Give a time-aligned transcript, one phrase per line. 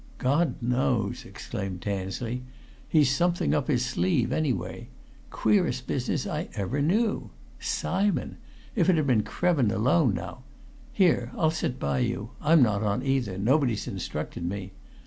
[0.17, 2.41] "God knows!" exclaimed Tansley.
[2.89, 4.87] "He's something up his sleeve anyway.
[5.29, 7.29] Queerest business ever I knew!
[7.59, 8.39] Simon!
[8.75, 10.41] If it had been Krevin alone, now.
[10.91, 14.71] Here, I'll sit by you I'm not on, either nobody's instructed me.